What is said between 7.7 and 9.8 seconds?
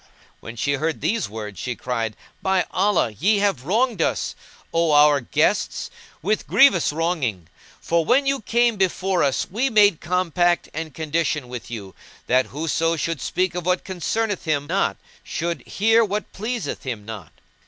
for when you came before us we